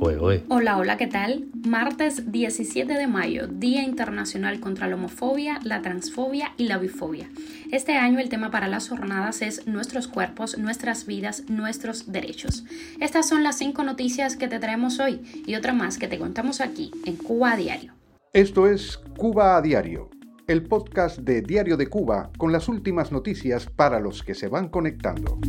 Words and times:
Hola, 0.00 0.76
hola, 0.76 0.96
¿qué 0.96 1.08
tal? 1.08 1.48
Martes 1.66 2.30
17 2.30 2.92
de 2.92 3.06
mayo, 3.08 3.48
Día 3.48 3.82
Internacional 3.82 4.60
contra 4.60 4.86
la 4.86 4.94
Homofobia, 4.94 5.58
la 5.64 5.82
Transfobia 5.82 6.52
y 6.56 6.68
la 6.68 6.78
Bifobia. 6.78 7.28
Este 7.72 7.96
año 7.96 8.20
el 8.20 8.28
tema 8.28 8.52
para 8.52 8.68
las 8.68 8.88
jornadas 8.88 9.42
es 9.42 9.66
Nuestros 9.66 10.06
cuerpos, 10.06 10.56
nuestras 10.56 11.04
vidas, 11.04 11.50
nuestros 11.50 12.12
derechos. 12.12 12.64
Estas 13.00 13.28
son 13.28 13.42
las 13.42 13.58
cinco 13.58 13.82
noticias 13.82 14.36
que 14.36 14.46
te 14.46 14.60
traemos 14.60 15.00
hoy 15.00 15.20
y 15.46 15.56
otra 15.56 15.72
más 15.72 15.98
que 15.98 16.06
te 16.06 16.18
contamos 16.18 16.60
aquí 16.60 16.92
en 17.04 17.16
Cuba 17.16 17.52
a 17.52 17.56
Diario. 17.56 17.92
Esto 18.32 18.68
es 18.68 18.98
Cuba 19.16 19.56
a 19.56 19.62
Diario, 19.62 20.10
el 20.46 20.62
podcast 20.62 21.18
de 21.18 21.42
Diario 21.42 21.76
de 21.76 21.88
Cuba 21.88 22.30
con 22.38 22.52
las 22.52 22.68
últimas 22.68 23.10
noticias 23.10 23.66
para 23.66 23.98
los 23.98 24.22
que 24.22 24.34
se 24.34 24.46
van 24.46 24.68
conectando. 24.68 25.40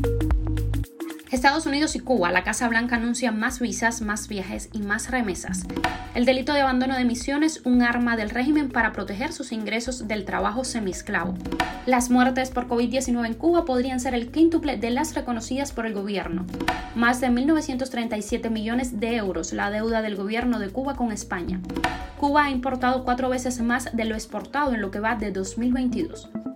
Estados 1.31 1.67
Unidos 1.67 1.95
y 1.95 1.99
Cuba, 1.99 2.31
la 2.31 2.43
Casa 2.43 2.67
Blanca 2.67 2.95
anuncia 2.95 3.31
más 3.31 3.59
visas, 3.59 4.01
más 4.01 4.27
viajes 4.27 4.67
y 4.73 4.79
más 4.79 5.11
remesas. 5.11 5.67
El 6.15 6.25
delito 6.25 6.53
de 6.53 6.61
abandono 6.61 6.95
de 6.95 7.05
misiones, 7.05 7.61
un 7.65 7.83
arma 7.83 8.17
del 8.17 8.31
régimen 8.31 8.69
para 8.69 8.93
proteger 8.93 9.31
sus 9.31 9.51
ingresos 9.51 10.07
del 10.07 10.25
trabajo 10.25 10.63
semiesclavo. 10.63 11.35
Las 11.85 12.09
muertes 12.09 12.49
por 12.49 12.67
COVID-19 12.67 13.27
en 13.27 13.33
Cuba 13.35 13.63
podrían 13.65 13.99
ser 13.99 14.15
el 14.15 14.31
quíntuple 14.31 14.77
de 14.77 14.89
las 14.89 15.13
reconocidas 15.13 15.71
por 15.71 15.85
el 15.85 15.93
gobierno. 15.93 16.47
Más 16.95 17.21
de 17.21 17.27
1.937 17.29 18.49
millones 18.49 18.99
de 18.99 19.15
euros 19.15 19.53
la 19.53 19.69
deuda 19.69 20.01
del 20.01 20.15
gobierno 20.15 20.57
de 20.57 20.69
Cuba 20.69 20.95
con 20.95 21.11
España. 21.11 21.61
Cuba 22.19 22.45
ha 22.45 22.49
importado 22.49 23.03
cuatro 23.03 23.29
veces 23.29 23.61
más 23.61 23.95
de 23.95 24.05
lo 24.05 24.15
exportado 24.15 24.73
en 24.73 24.81
lo 24.81 24.89
que 24.89 24.99
va 24.99 25.15
de 25.15 25.31
2022. 25.31 26.27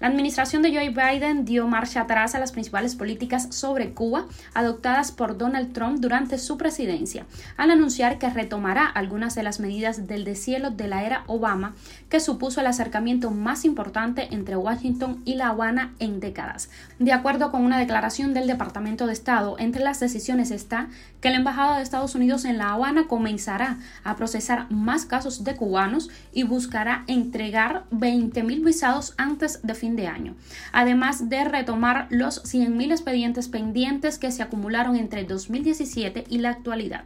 La 0.00 0.06
administración 0.06 0.62
de 0.62 0.72
Joe 0.72 0.90
Biden 0.90 1.44
dio 1.44 1.66
marcha 1.66 2.02
atrás 2.02 2.36
a 2.36 2.38
las 2.38 2.52
principales 2.52 2.94
políticas 2.94 3.48
sobre 3.50 3.94
Cuba 3.94 4.26
adoptadas 4.54 5.10
por 5.10 5.36
Donald 5.36 5.72
Trump 5.72 5.98
durante 5.98 6.38
su 6.38 6.56
presidencia, 6.56 7.26
al 7.56 7.72
anunciar 7.72 8.18
que 8.18 8.30
retomará 8.30 8.86
algunas 8.86 9.34
de 9.34 9.42
las 9.42 9.58
medidas 9.58 10.06
del 10.06 10.24
deshielo 10.24 10.70
de 10.70 10.86
la 10.86 11.04
era 11.04 11.24
Obama, 11.26 11.74
que 12.08 12.20
supuso 12.20 12.60
el 12.60 12.68
acercamiento 12.68 13.32
más 13.32 13.64
importante 13.64 14.28
entre 14.30 14.56
Washington 14.56 15.20
y 15.24 15.34
La 15.34 15.48
Habana 15.48 15.94
en 15.98 16.20
décadas. 16.20 16.70
De 17.00 17.12
acuerdo 17.12 17.50
con 17.50 17.64
una 17.64 17.78
declaración 17.78 18.34
del 18.34 18.46
Departamento 18.46 19.06
de 19.08 19.14
Estado, 19.14 19.56
entre 19.58 19.82
las 19.82 19.98
decisiones 19.98 20.52
está 20.52 20.88
que 21.20 21.30
la 21.30 21.38
Embajada 21.38 21.76
de 21.76 21.82
Estados 21.82 22.14
Unidos 22.14 22.44
en 22.44 22.58
La 22.58 22.72
Habana 22.72 23.08
comenzará 23.08 23.78
a 24.04 24.14
procesar 24.14 24.70
más 24.70 25.06
casos 25.06 25.42
de 25.42 25.56
cubanos 25.56 26.08
y 26.32 26.44
buscará 26.44 27.02
entregar 27.08 27.82
20.000 27.90 28.64
visados 28.64 29.14
antes 29.16 29.60
de 29.62 29.74
fin 29.74 29.87
de 29.96 30.06
año, 30.06 30.36
además 30.72 31.28
de 31.28 31.44
retomar 31.44 32.06
los 32.10 32.42
100.000 32.44 32.90
expedientes 32.90 33.48
pendientes 33.48 34.18
que 34.18 34.30
se 34.30 34.42
acumularon 34.42 34.96
entre 34.96 35.24
2017 35.24 36.24
y 36.28 36.38
la 36.38 36.50
actualidad. 36.50 37.04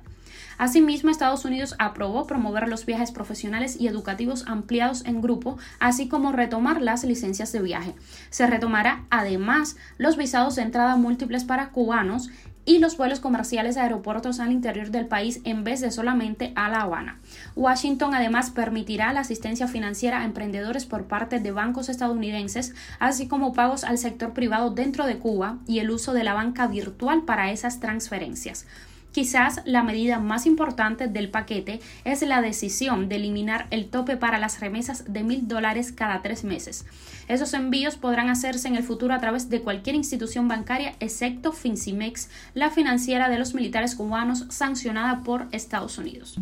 Asimismo, 0.59 1.11
Estados 1.11 1.45
Unidos 1.45 1.75
aprobó 1.79 2.27
promover 2.27 2.69
los 2.69 2.87
viajes 2.87 3.11
profesionales 3.11 3.77
y 3.81 3.89
educativos 3.89 4.45
ampliados 4.47 5.05
en 5.07 5.21
grupo, 5.21 5.59
así 5.81 6.09
como 6.09 6.33
retomar 6.33 6.81
las 6.81 7.05
licencias 7.05 7.53
de 7.53 7.63
viaje. 7.63 7.95
Se 8.31 8.47
retomará 8.47 9.05
además 9.11 9.77
los 9.99 10.17
visados 10.17 10.55
de 10.57 10.63
entrada 10.63 10.97
múltiples 10.97 11.45
para 11.45 11.71
cubanos 11.71 12.31
y 12.65 12.79
los 12.79 12.97
vuelos 12.97 13.21
comerciales 13.21 13.77
a 13.77 13.83
aeropuertos 13.83 14.41
al 14.41 14.53
interior 14.53 14.91
del 14.91 15.07
país 15.07 15.41
en 15.45 15.65
vez 15.65 15.81
de 15.81 15.91
solamente 15.91 16.53
a 16.55 16.69
La 16.69 16.83
Habana. 16.83 17.21
Washington 17.57 18.15
además 18.15 18.51
permitirá 18.51 19.13
la 19.13 19.21
asistencia 19.21 19.69
financiera 19.69 20.21
a 20.21 20.25
emprendedores 20.25 20.87
por 20.87 21.05
parte 21.05 21.41
de 21.41 21.51
bancos 21.51 21.89
estadounidenses, 21.89 22.75
así 22.99 23.27
como 23.27 23.53
pagos 23.53 23.85
al 23.85 23.99
sector 23.99 24.33
privado 24.33 24.71
dentro 24.71 25.07
de 25.07 25.19
Cuba 25.19 25.59
y 25.67 25.81
el 25.81 25.91
uso 25.91 26.13
de 26.13 26.25
la 26.25 26.35
banca 26.35 26.67
virtual 26.67 27.23
para 27.25 27.51
esas 27.51 27.81
transferencias. 27.81 28.67
Quizás 29.13 29.61
la 29.67 29.83
medida 29.83 30.19
más 30.19 30.47
importante 30.47 31.07
del 31.07 31.31
paquete 31.31 31.81
es 32.05 32.23
la 32.23 32.41
decisión 32.41 33.09
de 33.11 33.17
eliminar 33.17 33.67
el 33.71 33.91
tope 33.91 34.17
para 34.17 34.39
las 34.39 34.61
remesas 34.61 35.05
de 35.13 35.23
mil 35.23 35.47
dólares 35.47 35.93
cada 35.93 36.23
tres 36.23 36.45
meses. 36.45 36.87
Esos 37.29 37.53
envíos 37.53 37.97
podrán 37.97 38.31
hacerse 38.31 38.69
en 38.69 38.77
el 38.77 38.83
futuro 38.83 39.15
a 39.15 39.21
través 39.21 39.51
de 39.51 39.61
cualquier 39.61 39.97
institución 39.97 40.49
bancaria 40.49 40.95
excepto 40.99 41.53
Fincimex, 41.53 42.31
la 42.55 42.71
financiera 42.71 43.29
de 43.29 43.39
los 43.39 43.55
militares 43.55 43.95
cubanos 43.95 44.47
sancionada 44.49 45.23
por 45.23 45.47
Estados 45.53 45.99
Unidos. 45.99 46.39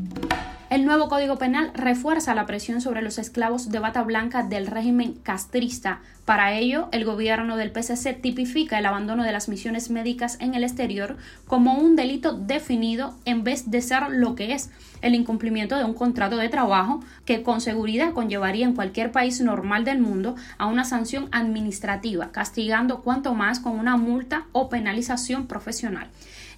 El 0.71 0.85
nuevo 0.85 1.09
Código 1.09 1.37
Penal 1.37 1.73
refuerza 1.75 2.33
la 2.33 2.47
presión 2.47 2.81
sobre 2.81 3.03
los 3.03 3.19
esclavos 3.19 3.71
de 3.71 3.81
bata 3.81 4.05
blanca 4.05 4.45
del 4.45 4.69
régimen 4.69 5.15
castrista. 5.15 5.99
Para 6.25 6.55
ello, 6.55 6.89
el 6.93 7.05
gobierno 7.05 7.57
del 7.57 7.73
PCC 7.73 8.15
tipifica 8.15 8.79
el 8.79 8.87
abandono 8.87 9.25
de 9.25 9.33
las 9.33 9.49
misiones 9.49 9.91
médicas 9.91 10.37
en 10.39 10.55
el 10.55 10.63
exterior 10.63 11.17
como 11.49 11.75
un 11.75 11.97
delito 11.97 12.35
definido 12.35 13.17
en 13.25 13.43
vez 13.43 13.73
de 13.73 13.83
ser 13.83 14.11
lo 14.11 14.37
que 14.37 14.53
es 14.53 14.71
el 15.03 15.17
incumplimiento 15.17 15.77
de 15.77 15.83
un 15.83 15.95
contrato 15.95 16.37
de 16.37 16.49
trabajo 16.49 17.03
que 17.25 17.43
con 17.43 17.61
seguridad 17.61 18.13
conllevaría 18.13 18.65
en 18.65 18.77
cualquier 18.77 19.11
país 19.11 19.41
normal 19.41 19.85
del 19.85 19.99
mundo 19.99 20.37
a 20.57 20.67
una 20.67 20.85
sanción 20.85 21.29
administrativa, 21.33 22.31
castigando 22.31 23.03
cuanto 23.03 23.35
más 23.35 23.59
con 23.59 23.77
una 23.77 23.97
multa 23.97 24.47
o 24.53 24.69
penalización 24.69 25.49
profesional. 25.49 26.07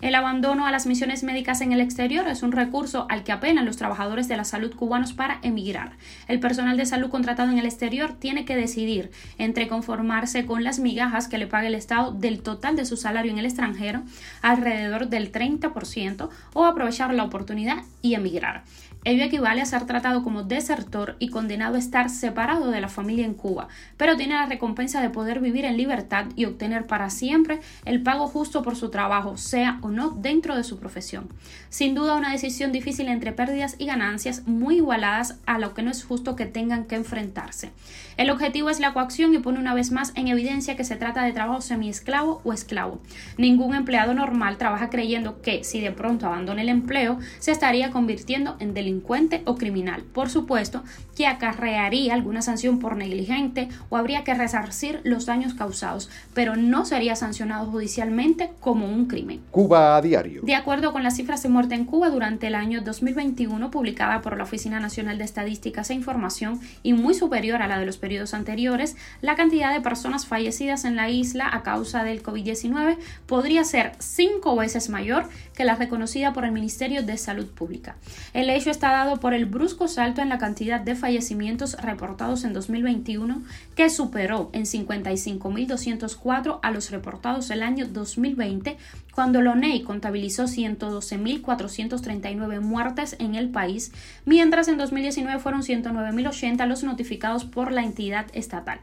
El 0.02 0.16
abandono 0.16 0.66
a 0.66 0.72
las 0.72 0.84
misiones 0.88 1.22
médicas 1.22 1.60
en 1.60 1.70
el 1.70 1.80
exterior 1.80 2.26
es 2.26 2.42
un 2.42 2.50
recurso 2.50 3.06
al 3.08 3.22
que 3.22 3.30
apelan 3.30 3.64
los 3.64 3.76
trabajadores 3.76 4.26
de 4.26 4.36
la 4.36 4.42
salud 4.42 4.74
cubanos 4.74 5.12
para 5.12 5.38
emigrar. 5.42 5.92
El 6.26 6.40
personal 6.40 6.76
de 6.76 6.86
salud 6.86 7.08
contratado 7.08 7.52
en 7.52 7.58
el 7.58 7.66
exterior 7.66 8.12
tiene 8.12 8.44
que 8.44 8.56
decidir 8.56 9.12
entre 9.38 9.68
conformarse 9.68 10.44
con 10.44 10.64
las 10.64 10.80
migajas 10.80 11.28
que 11.28 11.38
le 11.38 11.46
paga 11.46 11.68
el 11.68 11.76
Estado 11.76 12.10
del 12.10 12.42
total 12.42 12.74
de 12.74 12.84
su 12.84 12.96
salario 12.96 13.30
en 13.30 13.38
el 13.38 13.46
extranjero, 13.46 14.02
alrededor 14.42 15.06
del 15.06 15.30
30%, 15.30 16.28
o 16.52 16.64
aprovechar 16.64 17.14
la 17.14 17.22
oportunidad 17.22 17.84
y 18.02 18.14
emigrar. 18.14 18.64
Ello 19.04 19.24
equivale 19.24 19.60
a 19.60 19.66
ser 19.66 19.84
tratado 19.84 20.22
como 20.22 20.44
desertor 20.44 21.16
y 21.18 21.28
condenado 21.28 21.74
a 21.74 21.78
estar 21.78 22.08
separado 22.08 22.70
de 22.70 22.80
la 22.80 22.88
familia 22.88 23.24
en 23.24 23.34
Cuba, 23.34 23.66
pero 23.96 24.16
tiene 24.16 24.34
la 24.34 24.46
recompensa 24.46 25.00
de 25.00 25.10
poder 25.10 25.40
vivir 25.40 25.64
en 25.64 25.76
libertad 25.76 26.26
y 26.36 26.44
obtener 26.44 26.86
para 26.86 27.10
siempre 27.10 27.60
el 27.84 28.00
pago 28.02 28.28
justo 28.28 28.62
por 28.62 28.76
su 28.76 28.90
trabajo, 28.90 29.36
sea 29.36 29.78
o 29.82 29.90
no 29.94 30.10
dentro 30.10 30.56
de 30.56 30.64
su 30.64 30.78
profesión. 30.78 31.28
Sin 31.70 31.94
duda 31.94 32.16
una 32.16 32.32
decisión 32.32 32.72
difícil 32.72 33.08
entre 33.08 33.32
pérdidas 33.32 33.76
y 33.78 33.86
ganancias 33.86 34.46
muy 34.46 34.76
igualadas 34.76 35.36
a 35.46 35.58
lo 35.58 35.74
que 35.74 35.82
no 35.82 35.90
es 35.90 36.04
justo 36.04 36.36
que 36.36 36.46
tengan 36.46 36.84
que 36.84 36.96
enfrentarse. 36.96 37.70
El 38.16 38.30
objetivo 38.30 38.70
es 38.70 38.80
la 38.80 38.92
coacción 38.92 39.34
y 39.34 39.38
pone 39.38 39.58
una 39.58 39.74
vez 39.74 39.90
más 39.90 40.12
en 40.14 40.28
evidencia 40.28 40.76
que 40.76 40.84
se 40.84 40.96
trata 40.96 41.24
de 41.24 41.32
trabajo 41.32 41.60
semiesclavo 41.60 42.40
o 42.44 42.52
esclavo. 42.52 43.00
Ningún 43.38 43.74
empleado 43.74 44.14
normal 44.14 44.58
trabaja 44.58 44.90
creyendo 44.90 45.40
que 45.40 45.64
si 45.64 45.80
de 45.80 45.92
pronto 45.92 46.26
abandona 46.26 46.62
el 46.62 46.68
empleo 46.68 47.18
se 47.38 47.52
estaría 47.52 47.90
convirtiendo 47.90 48.56
en 48.60 48.74
delincuente 48.74 49.42
o 49.44 49.56
criminal. 49.56 50.02
Por 50.02 50.28
supuesto 50.30 50.82
que 51.16 51.26
acarrearía 51.26 52.14
alguna 52.14 52.42
sanción 52.42 52.78
por 52.78 52.96
negligente 52.96 53.68
o 53.88 53.96
habría 53.96 54.24
que 54.24 54.34
resarcir 54.34 55.00
los 55.04 55.26
daños 55.26 55.54
causados, 55.54 56.10
pero 56.34 56.56
no 56.56 56.84
sería 56.84 57.16
sancionado 57.16 57.66
judicialmente 57.70 58.50
como 58.60 58.86
un 58.86 59.06
crimen. 59.06 59.40
Cuba 59.50 59.81
diario. 60.02 60.42
De 60.42 60.54
acuerdo 60.54 60.92
con 60.92 61.02
las 61.02 61.16
cifras 61.16 61.42
de 61.42 61.48
muerte 61.48 61.74
en 61.74 61.84
Cuba 61.84 62.10
durante 62.10 62.46
el 62.46 62.54
año 62.54 62.82
2021 62.82 63.70
publicada 63.70 64.20
por 64.22 64.36
la 64.36 64.44
Oficina 64.44 64.80
Nacional 64.80 65.18
de 65.18 65.24
Estadísticas 65.24 65.90
e 65.90 65.94
Información 65.94 66.60
y 66.82 66.92
muy 66.92 67.14
superior 67.14 67.62
a 67.62 67.68
la 67.68 67.78
de 67.78 67.86
los 67.86 67.98
periodos 67.98 68.34
anteriores, 68.34 68.96
la 69.20 69.34
cantidad 69.34 69.72
de 69.72 69.80
personas 69.80 70.26
fallecidas 70.26 70.84
en 70.84 70.96
la 70.96 71.10
isla 71.10 71.48
a 71.52 71.62
causa 71.62 72.04
del 72.04 72.22
COVID-19 72.22 72.96
podría 73.26 73.64
ser 73.64 73.92
cinco 73.98 74.56
veces 74.56 74.88
mayor 74.88 75.28
que 75.54 75.64
la 75.64 75.74
reconocida 75.74 76.32
por 76.32 76.44
el 76.44 76.52
Ministerio 76.52 77.02
de 77.02 77.16
Salud 77.18 77.46
Pública. 77.46 77.96
El 78.32 78.50
hecho 78.50 78.70
está 78.70 78.90
dado 78.90 79.20
por 79.20 79.34
el 79.34 79.46
brusco 79.46 79.88
salto 79.88 80.22
en 80.22 80.28
la 80.28 80.38
cantidad 80.38 80.80
de 80.80 80.94
fallecimientos 80.94 81.74
reportados 81.80 82.44
en 82.44 82.52
2021, 82.52 83.42
que 83.74 83.90
superó 83.90 84.50
en 84.52 84.64
55.204 84.64 86.60
a 86.62 86.70
los 86.70 86.90
reportados 86.90 87.50
el 87.50 87.62
año 87.62 87.86
2020, 87.86 88.76
cuando 89.14 89.42
la 89.42 89.52
ONEI 89.52 89.82
contabilizó 89.82 90.44
112.439 90.44 92.60
muertes 92.60 93.16
en 93.18 93.34
el 93.34 93.50
país, 93.50 93.92
mientras 94.24 94.68
en 94.68 94.78
2019 94.78 95.40
fueron 95.40 95.62
109.080 95.62 96.66
los 96.66 96.84
notificados 96.84 97.44
por 97.44 97.72
la 97.72 97.82
entidad 97.82 98.26
estatal. 98.32 98.78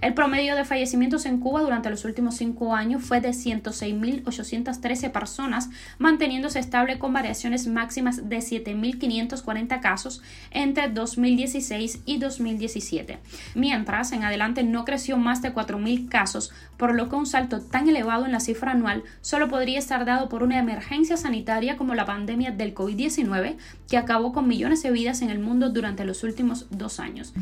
El 0.00 0.12
promedio 0.12 0.56
de 0.56 0.64
fallecimientos 0.64 1.24
en 1.24 1.38
Cuba 1.40 1.62
durante 1.62 1.88
los 1.88 2.04
últimos 2.04 2.36
cinco 2.36 2.74
años 2.74 3.02
fue 3.02 3.20
de 3.20 3.30
106.813 3.30 5.10
personas, 5.10 5.70
manteniéndose 5.98 6.58
estable 6.58 6.98
con 6.98 7.14
variaciones 7.14 7.66
máximas 7.66 8.28
de 8.28 8.38
7.500 8.38 9.44
240 9.44 9.80
casos 9.80 10.22
entre 10.50 10.88
2016 10.88 12.00
y 12.04 12.18
2017, 12.18 13.18
mientras 13.54 14.12
en 14.12 14.24
adelante 14.24 14.62
no 14.62 14.84
creció 14.84 15.16
más 15.16 15.42
de 15.42 15.54
4.000 15.54 16.08
casos, 16.08 16.52
por 16.76 16.94
lo 16.94 17.08
que 17.08 17.16
un 17.16 17.26
salto 17.26 17.60
tan 17.60 17.88
elevado 17.88 18.26
en 18.26 18.32
la 18.32 18.40
cifra 18.40 18.72
anual 18.72 19.04
solo 19.20 19.48
podría 19.48 19.63
estar 19.72 20.04
dado 20.04 20.28
por 20.28 20.42
una 20.42 20.58
emergencia 20.58 21.16
sanitaria 21.16 21.76
como 21.76 21.94
la 21.94 22.04
pandemia 22.04 22.50
del 22.50 22.74
COVID-19, 22.74 23.56
que 23.88 23.96
acabó 23.96 24.32
con 24.32 24.46
millones 24.46 24.82
de 24.82 24.90
vidas 24.90 25.22
en 25.22 25.30
el 25.30 25.38
mundo 25.38 25.70
durante 25.70 26.04
los 26.04 26.22
últimos 26.22 26.66
dos 26.70 27.00
años. 27.00 27.32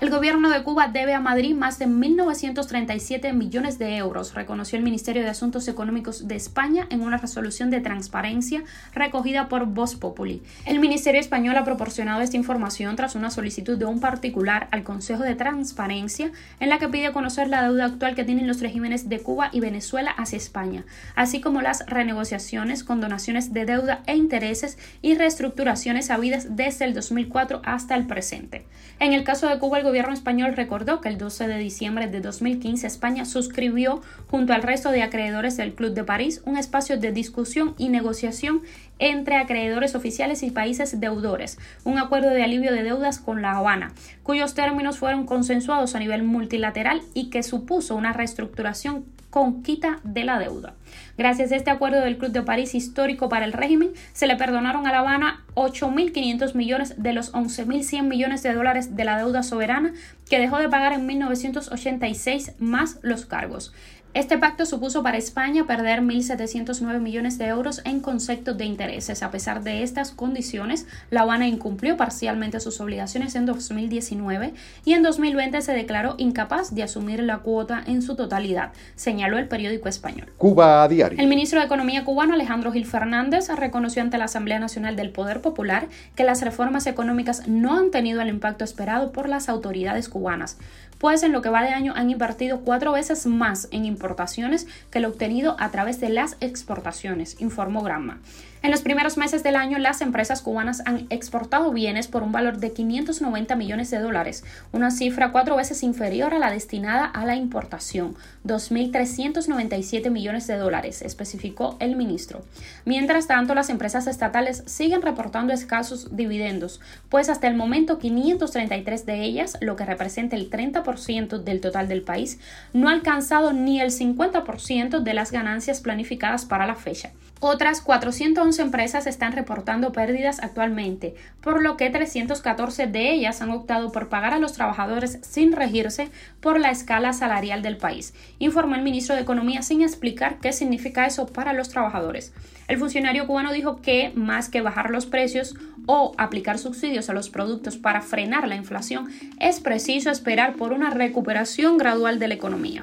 El 0.00 0.10
gobierno 0.10 0.48
de 0.50 0.62
Cuba 0.62 0.88
debe 0.88 1.14
a 1.14 1.20
Madrid 1.20 1.54
más 1.54 1.78
de 1.78 1.86
1.937 1.86 3.32
millones 3.32 3.78
de 3.78 3.96
euros, 3.96 4.34
reconoció 4.34 4.78
el 4.78 4.84
Ministerio 4.84 5.22
de 5.22 5.28
Asuntos 5.28 5.68
Económicos 5.68 6.28
de 6.28 6.36
España 6.36 6.86
en 6.90 7.00
una 7.00 7.16
resolución 7.16 7.70
de 7.70 7.80
transparencia 7.80 8.62
recogida 8.94 9.48
por 9.48 9.66
Voz 9.66 9.96
Populi. 9.96 10.42
El 10.64 10.78
Ministerio 10.78 11.20
español 11.20 11.56
ha 11.56 11.64
proporcionado 11.64 12.20
esta 12.20 12.36
información 12.36 12.94
tras 12.96 13.14
una 13.14 13.30
solicitud 13.30 13.76
de 13.76 13.84
un 13.84 14.00
particular 14.00 14.68
al 14.70 14.84
Consejo 14.84 15.24
de 15.24 15.34
Transparencia 15.34 16.30
en 16.60 16.68
la 16.68 16.78
que 16.78 16.88
pide 16.88 17.12
conocer 17.12 17.48
la 17.48 17.62
deuda 17.62 17.86
actual 17.86 18.14
que 18.14 18.24
tienen 18.24 18.46
los 18.46 18.60
regímenes 18.60 19.08
de 19.08 19.20
Cuba 19.20 19.50
y 19.52 19.60
Venezuela 19.60 20.10
hacia 20.10 20.36
España, 20.36 20.84
así 21.14 21.40
como 21.40 21.55
las 21.60 21.84
renegociaciones, 21.86 22.84
condonaciones 22.84 23.52
de 23.52 23.66
deuda 23.66 24.02
e 24.06 24.16
intereses 24.16 24.78
y 25.02 25.14
reestructuraciones 25.14 26.10
habidas 26.10 26.56
desde 26.56 26.84
el 26.84 26.94
2004 26.94 27.62
hasta 27.64 27.94
el 27.94 28.06
presente. 28.06 28.66
En 28.98 29.12
el 29.12 29.24
caso 29.24 29.48
de 29.48 29.58
Cuba, 29.58 29.78
el 29.78 29.84
gobierno 29.84 30.12
español 30.12 30.54
recordó 30.56 31.00
que 31.00 31.08
el 31.08 31.18
12 31.18 31.48
de 31.48 31.58
diciembre 31.58 32.06
de 32.06 32.20
2015 32.20 32.86
España 32.86 33.24
suscribió, 33.24 34.02
junto 34.28 34.52
al 34.52 34.62
resto 34.62 34.90
de 34.90 35.02
acreedores 35.02 35.56
del 35.56 35.74
Club 35.74 35.92
de 35.92 36.04
París, 36.04 36.42
un 36.44 36.56
espacio 36.56 36.98
de 36.98 37.12
discusión 37.12 37.74
y 37.78 37.88
negociación 37.88 38.62
entre 38.98 39.36
acreedores 39.36 39.94
oficiales 39.94 40.42
y 40.42 40.50
países 40.50 41.00
deudores, 41.00 41.58
un 41.84 41.98
acuerdo 41.98 42.30
de 42.30 42.42
alivio 42.42 42.72
de 42.72 42.82
deudas 42.82 43.18
con 43.18 43.42
La 43.42 43.56
Habana, 43.56 43.92
cuyos 44.22 44.54
términos 44.54 44.98
fueron 44.98 45.26
consensuados 45.26 45.94
a 45.94 45.98
nivel 45.98 46.22
multilateral 46.22 47.02
y 47.14 47.30
que 47.30 47.42
supuso 47.42 47.94
una 47.94 48.12
reestructuración 48.12 49.04
con 49.30 49.62
quita 49.62 50.00
de 50.04 50.24
la 50.24 50.38
deuda. 50.38 50.74
Gracias 51.18 51.52
a 51.52 51.56
este 51.56 51.70
acuerdo 51.70 52.00
del 52.00 52.18
Club 52.18 52.32
de 52.32 52.42
París 52.42 52.74
histórico 52.74 53.28
para 53.28 53.44
el 53.44 53.52
régimen, 53.52 53.90
se 54.12 54.26
le 54.26 54.36
perdonaron 54.36 54.86
a 54.86 54.92
La 54.92 54.98
Habana 54.98 55.44
8.500 55.54 56.54
millones 56.54 57.02
de 57.02 57.12
los 57.12 57.32
11.100 57.32 58.02
millones 58.02 58.42
de 58.42 58.54
dólares 58.54 58.96
de 58.96 59.04
la 59.04 59.18
deuda 59.18 59.42
soberana 59.42 59.92
que 60.28 60.38
dejó 60.38 60.58
de 60.58 60.68
pagar 60.68 60.92
en 60.92 61.06
1986 61.06 62.52
más 62.58 62.98
los 63.02 63.26
cargos. 63.26 63.72
Este 64.16 64.38
pacto 64.38 64.64
supuso 64.64 65.02
para 65.02 65.18
España 65.18 65.66
perder 65.66 66.00
1.709 66.00 67.00
millones 67.00 67.36
de 67.36 67.48
euros 67.48 67.82
en 67.84 68.00
conceptos 68.00 68.56
de 68.56 68.64
intereses. 68.64 69.22
A 69.22 69.30
pesar 69.30 69.62
de 69.62 69.82
estas 69.82 70.10
condiciones, 70.10 70.86
La 71.10 71.20
Habana 71.20 71.46
incumplió 71.46 71.98
parcialmente 71.98 72.58
sus 72.60 72.80
obligaciones 72.80 73.34
en 73.34 73.44
2019 73.44 74.54
y 74.86 74.94
en 74.94 75.02
2020 75.02 75.60
se 75.60 75.72
declaró 75.72 76.14
incapaz 76.16 76.74
de 76.74 76.82
asumir 76.82 77.22
la 77.22 77.40
cuota 77.40 77.82
en 77.86 78.00
su 78.00 78.16
totalidad, 78.16 78.72
señaló 78.94 79.36
el 79.36 79.48
periódico 79.48 79.90
español. 79.90 80.32
Cuba 80.38 80.82
a 80.82 80.88
diario. 80.88 81.18
El 81.20 81.28
ministro 81.28 81.60
de 81.60 81.66
Economía 81.66 82.06
cubano 82.06 82.32
Alejandro 82.32 82.72
Gil 82.72 82.86
Fernández 82.86 83.50
reconoció 83.50 84.00
ante 84.00 84.16
la 84.16 84.24
Asamblea 84.24 84.58
Nacional 84.58 84.96
del 84.96 85.10
Poder 85.10 85.42
Popular 85.42 85.88
que 86.14 86.24
las 86.24 86.40
reformas 86.40 86.86
económicas 86.86 87.46
no 87.48 87.76
han 87.76 87.90
tenido 87.90 88.22
el 88.22 88.30
impacto 88.30 88.64
esperado 88.64 89.12
por 89.12 89.28
las 89.28 89.50
autoridades 89.50 90.08
cubanas, 90.08 90.56
pues 90.98 91.22
en 91.22 91.32
lo 91.32 91.42
que 91.42 91.48
va 91.48 91.62
de 91.62 91.70
año 91.70 91.92
han 91.96 92.10
invertido 92.10 92.60
cuatro 92.60 92.92
veces 92.92 93.26
más 93.26 93.68
en 93.70 93.84
importaciones 93.84 94.66
que 94.90 95.00
lo 95.00 95.08
obtenido 95.08 95.56
a 95.58 95.70
través 95.70 96.00
de 96.00 96.08
las 96.08 96.36
exportaciones, 96.40 97.40
informó 97.40 97.82
Gramma. 97.82 98.18
En 98.66 98.72
los 98.72 98.82
primeros 98.82 99.16
meses 99.16 99.44
del 99.44 99.54
año, 99.54 99.78
las 99.78 100.00
empresas 100.00 100.42
cubanas 100.42 100.82
han 100.86 101.06
exportado 101.08 101.70
bienes 101.70 102.08
por 102.08 102.24
un 102.24 102.32
valor 102.32 102.56
de 102.56 102.72
590 102.72 103.54
millones 103.54 103.92
de 103.92 104.00
dólares, 104.00 104.42
una 104.72 104.90
cifra 104.90 105.30
cuatro 105.30 105.54
veces 105.54 105.84
inferior 105.84 106.34
a 106.34 106.40
la 106.40 106.50
destinada 106.50 107.04
a 107.04 107.24
la 107.24 107.36
importación, 107.36 108.16
2.397 108.44 110.10
millones 110.10 110.48
de 110.48 110.56
dólares, 110.56 111.02
especificó 111.02 111.76
el 111.78 111.94
ministro. 111.94 112.44
Mientras 112.84 113.28
tanto, 113.28 113.54
las 113.54 113.70
empresas 113.70 114.08
estatales 114.08 114.64
siguen 114.66 115.00
reportando 115.00 115.52
escasos 115.52 116.16
dividendos, 116.16 116.80
pues 117.08 117.28
hasta 117.28 117.46
el 117.46 117.54
momento 117.54 118.00
533 118.00 119.06
de 119.06 119.22
ellas, 119.22 119.58
lo 119.60 119.76
que 119.76 119.84
representa 119.84 120.34
el 120.34 120.50
30% 120.50 121.38
del 121.38 121.60
total 121.60 121.86
del 121.86 122.02
país, 122.02 122.40
no 122.72 122.88
ha 122.88 122.92
alcanzado 122.92 123.52
ni 123.52 123.80
el 123.80 123.92
50% 123.92 125.04
de 125.04 125.14
las 125.14 125.30
ganancias 125.30 125.80
planificadas 125.80 126.46
para 126.46 126.66
la 126.66 126.74
fecha. 126.74 127.12
Otras 127.38 127.82
411 127.82 128.55
empresas 128.58 129.06
están 129.06 129.32
reportando 129.32 129.92
pérdidas 129.92 130.40
actualmente, 130.42 131.14
por 131.40 131.62
lo 131.62 131.76
que 131.76 131.90
314 131.90 132.86
de 132.86 133.12
ellas 133.12 133.42
han 133.42 133.50
optado 133.50 133.92
por 133.92 134.08
pagar 134.08 134.34
a 134.34 134.38
los 134.38 134.52
trabajadores 134.52 135.18
sin 135.22 135.52
regirse 135.52 136.10
por 136.40 136.60
la 136.60 136.70
escala 136.70 137.12
salarial 137.12 137.62
del 137.62 137.76
país, 137.76 138.14
informó 138.38 138.74
el 138.74 138.82
ministro 138.82 139.14
de 139.14 139.22
Economía 139.22 139.62
sin 139.62 139.82
explicar 139.82 140.38
qué 140.40 140.52
significa 140.52 141.06
eso 141.06 141.26
para 141.26 141.52
los 141.52 141.68
trabajadores. 141.68 142.32
El 142.68 142.78
funcionario 142.78 143.26
cubano 143.26 143.52
dijo 143.52 143.80
que, 143.80 144.10
más 144.14 144.48
que 144.48 144.60
bajar 144.60 144.90
los 144.90 145.06
precios 145.06 145.54
o 145.86 146.12
aplicar 146.18 146.58
subsidios 146.58 147.08
a 147.08 147.12
los 147.12 147.30
productos 147.30 147.76
para 147.76 148.00
frenar 148.00 148.48
la 148.48 148.56
inflación, 148.56 149.08
es 149.38 149.60
preciso 149.60 150.10
esperar 150.10 150.56
por 150.56 150.72
una 150.72 150.90
recuperación 150.90 151.78
gradual 151.78 152.18
de 152.18 152.28
la 152.28 152.34
economía. 152.34 152.80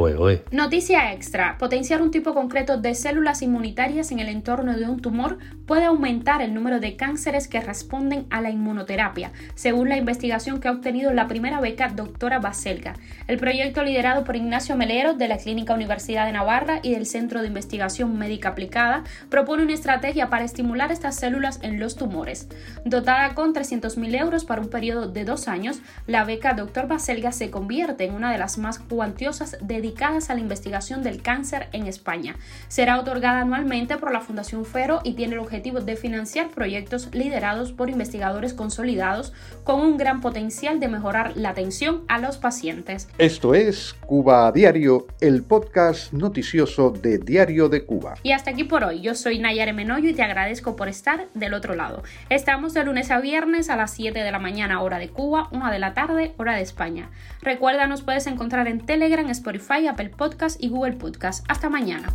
Noticia 0.51 1.11
extra, 1.11 1.57
potenciar 1.57 2.01
un 2.01 2.11
tipo 2.11 2.33
concreto 2.33 2.77
de 2.77 2.95
células 2.95 3.41
inmunitarias 3.41 4.11
en 4.11 4.19
el 4.19 4.29
entorno 4.29 4.77
de 4.77 4.87
un 4.87 5.01
tumor 5.01 5.37
puede 5.65 5.85
aumentar 5.85 6.41
el 6.41 6.53
número 6.53 6.79
de 6.79 6.95
cánceres 6.95 7.47
que 7.47 7.61
responden 7.61 8.25
a 8.29 8.41
la 8.41 8.49
inmunoterapia, 8.49 9.31
según 9.55 9.89
la 9.89 9.97
investigación 9.97 10.59
que 10.59 10.67
ha 10.67 10.71
obtenido 10.71 11.13
la 11.13 11.27
primera 11.27 11.59
beca 11.59 11.89
doctora 11.89 12.39
Baselga. 12.39 12.95
El 13.27 13.37
proyecto 13.37 13.83
liderado 13.83 14.23
por 14.23 14.35
Ignacio 14.35 14.75
Melero 14.75 15.13
de 15.13 15.27
la 15.27 15.37
Clínica 15.37 15.73
Universidad 15.73 16.25
de 16.25 16.33
Navarra 16.33 16.79
y 16.83 16.91
del 16.91 17.05
Centro 17.05 17.41
de 17.41 17.47
Investigación 17.47 18.17
Médica 18.17 18.49
Aplicada 18.49 19.03
propone 19.29 19.63
una 19.63 19.73
estrategia 19.73 20.29
para 20.29 20.45
estimular 20.45 20.91
estas 20.91 21.15
células 21.15 21.59
en 21.61 21.79
los 21.79 21.95
tumores. 21.95 22.47
Dotada 22.85 23.33
con 23.35 23.53
300.000 23.53 24.19
euros 24.19 24.45
para 24.45 24.61
un 24.61 24.69
periodo 24.69 25.07
de 25.07 25.25
dos 25.25 25.47
años, 25.47 25.79
la 26.07 26.23
beca 26.25 26.53
Dr. 26.53 26.87
Baselga 26.87 27.31
se 27.31 27.49
convierte 27.49 28.05
en 28.05 28.13
una 28.13 28.31
de 28.31 28.37
las 28.37 28.57
más 28.57 28.79
cuantiosas 28.79 29.57
dedicadas 29.61 30.29
a 30.29 30.35
la 30.35 30.41
investigación 30.41 31.03
del 31.03 31.21
cáncer 31.21 31.69
en 31.71 31.87
España. 31.87 32.35
Será 32.67 32.99
otorgada 32.99 33.41
anualmente 33.41 33.97
por 33.97 34.11
la 34.11 34.21
Fundación 34.21 34.65
Fero 34.65 35.01
y 35.03 35.13
tiene 35.13 35.33
el 35.33 35.39
objetivo 35.53 35.81
de 35.81 35.95
financiar 35.95 36.49
proyectos 36.49 37.13
liderados 37.13 37.73
por 37.73 37.87
investigadores 37.87 38.55
consolidados 38.55 39.33
con 39.63 39.81
un 39.81 39.97
gran 39.97 40.19
potencial 40.19 40.79
de 40.79 40.87
mejorar 40.87 41.37
la 41.37 41.49
atención 41.49 42.05
a 42.07 42.17
los 42.17 42.37
pacientes. 42.37 43.07
Esto 43.19 43.53
es 43.53 43.93
Cuba 44.07 44.47
a 44.47 44.51
Diario, 44.51 45.05
el 45.21 45.43
podcast 45.43 46.11
noticioso 46.11 46.89
de 46.89 47.19
Diario 47.19 47.69
de 47.69 47.85
Cuba. 47.85 48.15
Y 48.23 48.31
hasta 48.31 48.49
aquí 48.49 48.63
por 48.63 48.83
hoy. 48.83 49.01
Yo 49.01 49.13
soy 49.13 49.37
Nayare 49.37 49.73
Menoyo 49.73 50.09
y 50.09 50.15
te 50.15 50.23
agradezco 50.23 50.75
por 50.75 50.87
estar 50.87 51.27
del 51.35 51.53
otro 51.53 51.75
lado. 51.75 52.01
Estamos 52.29 52.73
de 52.73 52.83
lunes 52.83 53.11
a 53.11 53.19
viernes 53.19 53.69
a 53.69 53.75
las 53.75 53.91
7 53.91 54.23
de 54.23 54.31
la 54.31 54.39
mañana 54.39 54.81
hora 54.81 54.97
de 54.97 55.09
Cuba, 55.09 55.49
1 55.51 55.69
de 55.69 55.77
la 55.77 55.93
tarde 55.93 56.33
hora 56.37 56.55
de 56.55 56.63
España. 56.63 57.11
Recuerda, 57.43 57.85
nos 57.85 58.01
puedes 58.01 58.25
encontrar 58.25 58.67
en 58.67 58.83
Telegram, 58.83 59.29
Spotify, 59.29 59.85
Apple 59.85 60.09
Podcast 60.09 60.63
y 60.63 60.69
Google 60.69 60.93
Podcast. 60.93 61.45
Hasta 61.47 61.69
mañana. 61.69 62.07